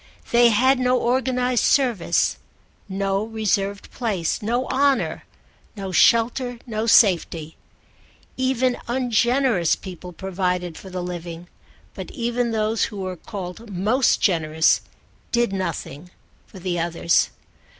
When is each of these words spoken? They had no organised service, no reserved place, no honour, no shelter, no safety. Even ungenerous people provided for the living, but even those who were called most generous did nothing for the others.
They 0.31 0.49
had 0.49 0.79
no 0.79 0.99
organised 0.99 1.63
service, 1.63 2.37
no 2.89 3.23
reserved 3.23 3.91
place, 3.91 4.41
no 4.41 4.65
honour, 4.69 5.25
no 5.75 5.91
shelter, 5.91 6.57
no 6.65 6.87
safety. 6.87 7.55
Even 8.35 8.79
ungenerous 8.87 9.75
people 9.75 10.11
provided 10.11 10.75
for 10.75 10.89
the 10.89 11.03
living, 11.03 11.49
but 11.93 12.09
even 12.09 12.49
those 12.49 12.85
who 12.85 12.97
were 12.97 13.15
called 13.15 13.69
most 13.71 14.19
generous 14.19 14.81
did 15.31 15.53
nothing 15.53 16.09
for 16.47 16.57
the 16.57 16.79
others. 16.79 17.29